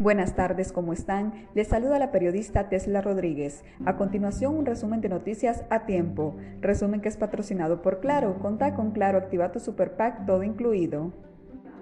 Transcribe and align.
Buenas 0.00 0.34
tardes, 0.34 0.72
¿cómo 0.72 0.92
están? 0.92 1.46
Les 1.54 1.68
saluda 1.68 2.00
la 2.00 2.10
periodista 2.10 2.68
Tesla 2.68 3.00
Rodríguez. 3.00 3.62
A 3.86 3.96
continuación, 3.96 4.56
un 4.56 4.66
resumen 4.66 5.00
de 5.00 5.08
noticias 5.08 5.62
a 5.70 5.86
tiempo. 5.86 6.34
Resumen 6.60 7.00
que 7.00 7.08
es 7.08 7.16
patrocinado 7.16 7.80
por 7.80 8.00
Claro. 8.00 8.40
Conta 8.40 8.74
con 8.74 8.90
Claro, 8.90 9.18
activa 9.18 9.52
tu 9.52 9.60
Super 9.60 9.92
Pack, 9.96 10.26
todo 10.26 10.42
incluido. 10.42 11.12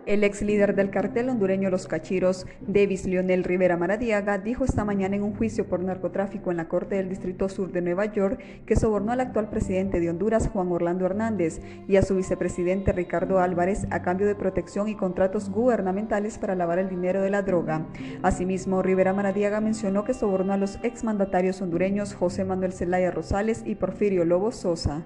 El 0.04 0.24
ex 0.24 0.42
líder 0.42 0.74
del 0.74 0.90
cartel 0.90 1.28
hondureño 1.28 1.70
Los 1.70 1.86
Cachiros, 1.86 2.44
Davis 2.60 3.06
Lionel 3.06 3.44
Rivera 3.44 3.76
Maradiaga, 3.76 4.36
dijo 4.36 4.64
esta 4.64 4.84
mañana 4.84 5.14
en 5.14 5.22
un 5.22 5.32
juicio 5.32 5.68
por 5.68 5.78
narcotráfico 5.78 6.50
en 6.50 6.56
la 6.56 6.66
Corte 6.66 6.96
del 6.96 7.08
Distrito 7.08 7.48
Sur 7.48 7.70
de 7.70 7.82
Nueva 7.82 8.06
York 8.06 8.40
que 8.66 8.74
sobornó 8.74 9.12
al 9.12 9.20
actual 9.20 9.48
presidente 9.48 10.00
de 10.00 10.10
Honduras, 10.10 10.48
Juan 10.48 10.72
Orlando 10.72 11.06
Hernández, 11.06 11.60
y 11.86 11.94
a 11.96 12.02
su 12.02 12.16
vicepresidente 12.16 12.90
Ricardo 12.90 13.38
Álvarez 13.38 13.86
a 13.90 14.02
cambio 14.02 14.26
de 14.26 14.34
protección 14.34 14.88
y 14.88 14.96
contratos 14.96 15.50
gubernamentales 15.50 16.36
para 16.36 16.56
lavar 16.56 16.80
el 16.80 16.88
dinero 16.88 17.22
de 17.22 17.30
la 17.30 17.42
droga. 17.42 17.86
Asimismo, 18.22 18.82
Rivera 18.82 19.14
Maradiaga 19.14 19.60
mencionó 19.60 20.02
que 20.02 20.14
sobornó 20.14 20.52
a 20.52 20.56
los 20.56 20.80
exmandatarios 20.82 21.62
hondureños 21.62 22.14
José 22.14 22.44
Manuel 22.44 22.72
Zelaya 22.72 23.12
Rosales 23.12 23.62
y 23.64 23.76
Porfirio 23.76 24.24
Lobo 24.24 24.50
Sosa. 24.50 25.04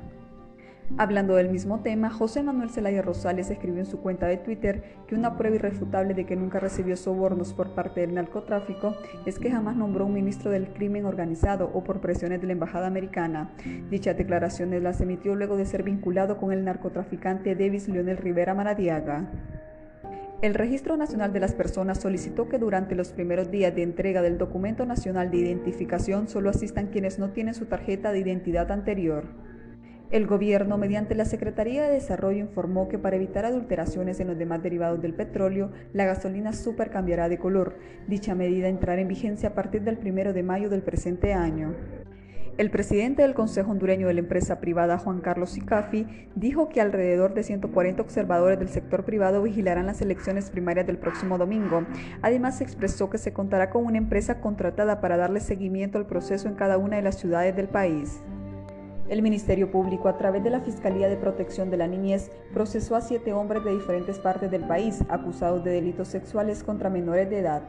Hablando 0.99 1.35
del 1.35 1.51
mismo 1.51 1.81
tema, 1.81 2.11
José 2.11 2.43
Manuel 2.43 2.71
Zelaya 2.71 3.03
Rosales 3.03 3.51
escribió 3.51 3.81
en 3.81 3.87
su 3.87 4.01
cuenta 4.01 4.27
de 4.29 4.37
Twitter 4.37 4.85
que 5.07 5.17
una 5.17 5.37
prueba 5.37 5.57
irrefutable 5.57 6.15
de 6.15 6.25
que 6.25 6.37
nunca 6.37 6.61
recibió 6.61 6.97
sobornos 6.97 7.53
por 7.53 7.75
parte 7.75 8.01
del 8.01 8.15
narcotráfico 8.15 8.95
es 9.27 9.39
que 9.39 9.51
jamás 9.51 9.77
nombró 9.77 10.07
un 10.07 10.15
ministro 10.15 10.51
del 10.51 10.69
crimen 10.69 11.05
organizado 11.05 11.71
o 11.75 11.83
por 11.83 12.01
presiones 12.01 12.41
de 12.41 12.47
la 12.47 12.53
Embajada 12.55 12.87
Americana. 12.87 13.51
Dichas 13.91 14.17
declaraciones 14.17 14.83
las 14.83 15.01
emitió 15.01 15.35
luego 15.35 15.57
de 15.57 15.67
ser 15.67 15.83
vinculado 15.83 16.39
con 16.39 16.53
el 16.53 16.65
narcotraficante 16.65 17.57
Davis 17.57 17.89
Leonel 17.89 18.17
Rivera 18.17 18.55
Maradiaga. 18.55 19.29
El 20.41 20.55
Registro 20.55 20.97
Nacional 20.97 21.33
de 21.33 21.41
las 21.41 21.55
Personas 21.55 22.01
solicitó 22.01 22.49
que 22.49 22.59
durante 22.59 22.95
los 22.95 23.09
primeros 23.09 23.51
días 23.51 23.75
de 23.75 23.83
entrega 23.83 24.23
del 24.23 24.39
Documento 24.39 24.87
Nacional 24.87 25.31
de 25.31 25.39
Identificación 25.39 26.29
solo 26.29 26.49
asistan 26.49 26.87
quienes 26.87 27.19
no 27.19 27.31
tienen 27.31 27.55
su 27.55 27.67
tarjeta 27.67 28.13
de 28.13 28.21
identidad 28.21 28.71
anterior. 28.71 29.25
El 30.13 30.29
gobierno, 30.29 30.79
mediante 30.79 31.17
la 31.17 31.25
Secretaría 31.25 31.83
de 31.83 31.95
Desarrollo, 31.95 32.39
informó 32.39 32.87
que 32.89 32.97
para 32.97 33.17
evitar 33.17 33.45
adulteraciones 33.45 34.21
en 34.21 34.29
los 34.29 34.39
demás 34.39 34.63
derivados 34.63 35.03
del 35.03 35.15
petróleo, 35.15 35.73
la 35.93 36.05
gasolina 36.05 36.53
super 36.53 36.91
cambiará 36.91 37.29
de 37.29 37.39
color. 37.39 37.77
Dicha 38.07 38.37
medida 38.37 38.69
entrará 38.69 39.01
en 39.01 39.09
vigencia 39.09 39.49
a 39.49 39.55
partir 39.55 39.83
del 39.83 39.99
1 39.99 40.33
de 40.33 40.43
mayo 40.45 40.71
del 40.71 40.83
presente 40.83 41.35
año. 41.35 41.75
El 42.57 42.71
presidente 42.71 43.23
del 43.23 43.35
Consejo 43.35 43.73
Hondureño 43.73 44.07
de 44.07 44.15
la 44.15 44.21
empresa 44.21 44.61
privada, 44.61 44.97
Juan 44.97 45.21
Carlos 45.21 45.51
Sicafi, 45.51 46.07
dijo 46.37 46.69
que 46.69 46.81
alrededor 46.81 47.35
de 47.35 47.43
140 47.43 48.01
observadores 48.01 48.61
del 48.61 48.69
sector 48.69 49.05
privado 49.05 49.43
vigilarán 49.43 49.87
las 49.87 50.01
elecciones 50.01 50.51
primarias 50.51 50.87
del 50.87 50.99
próximo 50.99 51.37
domingo. 51.37 51.85
Además, 52.23 52.61
expresó 52.61 53.11
que 53.11 53.19
se 53.19 53.33
contará 53.33 53.71
con 53.71 53.85
una 53.85 53.99
empresa 53.99 54.41
contratada 54.41 55.01
para 55.01 55.17
darle 55.17 55.41
seguimiento 55.41 55.99
al 55.99 56.07
proceso 56.07 56.49
en 56.49 56.55
cada 56.55 56.79
una 56.79 56.97
de 56.97 57.03
las 57.03 57.19
ciudades 57.19 57.55
del 57.57 57.69
país. 57.69 58.23
El 59.09 59.23
Ministerio 59.23 59.71
Público, 59.71 60.09
a 60.09 60.19
través 60.19 60.43
de 60.43 60.51
la 60.51 60.63
Fiscalía 60.63 61.09
de 61.09 61.17
Protección 61.17 61.71
de 61.71 61.77
la 61.77 61.87
Niñez, 61.87 62.33
procesó 62.53 62.97
a 62.97 63.01
siete 63.01 63.33
hombres 63.33 63.63
de 63.65 63.73
diferentes 63.73 64.19
partes 64.19 64.51
del 64.51 64.67
país 64.67 65.05
acusados 65.09 65.63
de 65.63 65.71
delitos 65.71 66.09
sexuales 66.09 66.65
contra 66.65 66.91
menores 66.91 67.31
de 67.31 67.39
edad. 67.39 67.63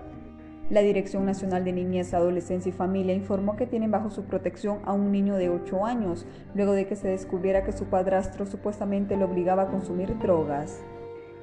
La 0.71 0.81
Dirección 0.81 1.27
Nacional 1.27 1.63
de 1.63 1.73
Niñez, 1.73 2.15
Adolescencia 2.15 2.69
y 2.69 2.73
Familia 2.73 3.13
informó 3.13 3.55
que 3.55 3.67
tienen 3.67 3.91
bajo 3.91 4.09
su 4.09 4.23
protección 4.23 4.80
a 4.85 4.93
un 4.93 5.11
niño 5.11 5.35
de 5.35 5.49
8 5.49 5.85
años, 5.85 6.25
luego 6.55 6.71
de 6.71 6.88
que 6.88 6.95
se 6.95 7.08
descubriera 7.08 7.63
que 7.63 7.71
su 7.71 7.85
padrastro 7.85 8.47
supuestamente 8.47 9.15
lo 9.15 9.25
obligaba 9.25 9.63
a 9.63 9.67
consumir 9.69 10.17
drogas. 10.17 10.81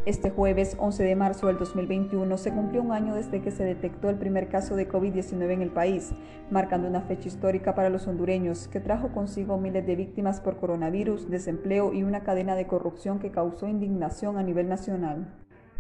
Este 0.06 0.28
jueves 0.28 0.77
11 0.78 1.02
de 1.02 1.16
marzo 1.16 1.47
del 1.47 1.56
2021 1.56 2.36
se 2.36 2.52
cumplió 2.52 2.83
un 2.83 2.92
año 2.92 3.14
desde 3.14 3.41
que 3.41 3.50
se 3.50 3.64
detectó 3.64 4.11
el 4.11 4.19
primer 4.19 4.48
caso 4.48 4.77
de 4.77 4.86
COVID-19 4.86 5.50
en 5.52 5.62
el 5.62 5.70
país, 5.70 6.12
marcando 6.50 6.88
una 6.88 7.00
fecha 7.00 7.28
histórica 7.28 7.74
para 7.74 7.89
los 7.89 8.06
hondureños 8.06 8.68
que 8.68 8.80
trajo 8.80 9.12
consigo 9.12 9.56
miles 9.56 9.86
de 9.86 9.96
víctimas 9.96 10.42
por 10.42 10.58
coronavirus, 10.58 11.30
desempleo 11.30 11.95
y 11.95 12.02
una 12.02 12.23
cadena 12.23 12.55
de 12.55 12.67
corrupción 12.67 13.18
que 13.18 13.30
causó 13.30 13.67
indignación 13.67 14.36
a 14.36 14.42
nivel 14.42 14.68
nacional. 14.68 15.27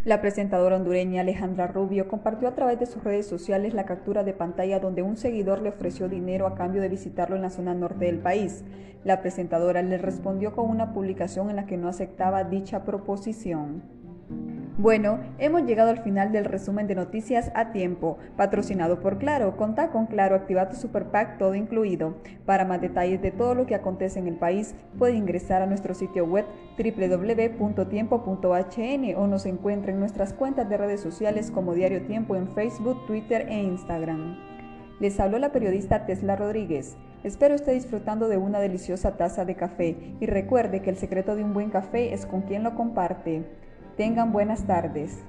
La 0.06 0.22
presentadora 0.22 0.76
hondureña 0.76 1.20
Alejandra 1.20 1.66
Rubio 1.66 2.08
compartió 2.08 2.48
a 2.48 2.54
través 2.54 2.78
de 2.78 2.86
sus 2.86 3.04
redes 3.04 3.26
sociales 3.26 3.74
la 3.74 3.84
captura 3.84 4.24
de 4.24 4.32
pantalla 4.32 4.80
donde 4.80 5.02
un 5.02 5.18
seguidor 5.18 5.60
le 5.60 5.68
ofreció 5.68 6.08
dinero 6.08 6.46
a 6.46 6.54
cambio 6.54 6.80
de 6.80 6.88
visitarlo 6.88 7.36
en 7.36 7.42
la 7.42 7.50
zona 7.50 7.74
norte 7.74 8.06
del 8.06 8.20
país. 8.20 8.64
La 9.04 9.20
presentadora 9.20 9.82
le 9.82 9.98
respondió 9.98 10.54
con 10.54 10.70
una 10.70 10.94
publicación 10.94 11.50
en 11.50 11.56
la 11.56 11.66
que 11.66 11.76
no 11.76 11.88
aceptaba 11.88 12.44
dicha 12.44 12.84
proposición. 12.84 14.03
Bueno, 14.76 15.20
hemos 15.38 15.66
llegado 15.66 15.90
al 15.90 16.02
final 16.02 16.32
del 16.32 16.46
resumen 16.46 16.88
de 16.88 16.96
noticias 16.96 17.52
a 17.54 17.70
tiempo, 17.70 18.18
patrocinado 18.36 18.98
por 18.98 19.18
Claro. 19.18 19.56
Conta 19.56 19.92
con 19.92 20.06
Claro, 20.06 20.34
activa 20.34 20.68
tu 20.68 20.74
Super 20.74 21.12
Pack, 21.12 21.38
todo 21.38 21.54
incluido. 21.54 22.16
Para 22.44 22.64
más 22.64 22.80
detalles 22.80 23.22
de 23.22 23.30
todo 23.30 23.54
lo 23.54 23.66
que 23.66 23.76
acontece 23.76 24.18
en 24.18 24.26
el 24.26 24.34
país, 24.34 24.74
puede 24.98 25.14
ingresar 25.14 25.62
a 25.62 25.66
nuestro 25.66 25.94
sitio 25.94 26.24
web 26.24 26.44
www.tiempo.hn 26.76 29.14
o 29.16 29.26
nos 29.28 29.46
encuentra 29.46 29.92
en 29.92 30.00
nuestras 30.00 30.32
cuentas 30.32 30.68
de 30.68 30.76
redes 30.76 31.00
sociales 31.00 31.52
como 31.52 31.74
Diario 31.74 32.02
Tiempo 32.02 32.34
en 32.34 32.48
Facebook, 32.48 33.06
Twitter 33.06 33.46
e 33.48 33.62
Instagram. 33.62 34.36
Les 34.98 35.20
habló 35.20 35.38
la 35.38 35.52
periodista 35.52 36.04
Tesla 36.04 36.34
Rodríguez. 36.34 36.96
Espero 37.22 37.54
esté 37.54 37.74
disfrutando 37.74 38.26
de 38.26 38.38
una 38.38 38.58
deliciosa 38.58 39.16
taza 39.16 39.44
de 39.44 39.54
café 39.54 40.16
y 40.18 40.26
recuerde 40.26 40.82
que 40.82 40.90
el 40.90 40.96
secreto 40.96 41.36
de 41.36 41.44
un 41.44 41.54
buen 41.54 41.70
café 41.70 42.12
es 42.12 42.26
con 42.26 42.42
quien 42.42 42.64
lo 42.64 42.74
comparte. 42.74 43.44
Tengan 43.96 44.32
buenas 44.32 44.66
tardes. 44.66 45.22